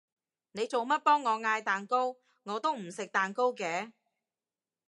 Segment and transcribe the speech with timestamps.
[0.53, 2.15] 你做乜幫我嗌蛋糕？
[2.41, 3.91] 我都唔食蛋糕嘅